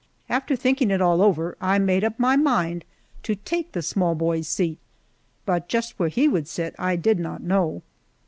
After 0.29 0.55
thinking 0.55 0.89
it 0.89 0.99
all 0.99 1.21
over 1.21 1.55
I 1.61 1.77
made 1.77 2.03
up 2.03 2.17
my 2.17 2.35
mind 2.35 2.85
to 3.21 3.35
take 3.35 3.73
the 3.73 3.83
small 3.83 4.15
boy's 4.15 4.47
seat, 4.47 4.79
but 5.45 5.67
just 5.69 5.99
where 5.99 6.09
he 6.09 6.27
would 6.27 6.47
sit 6.47 6.73
I 6.79 6.95
did 6.95 7.19
not 7.19 7.43
know. 7.43 7.83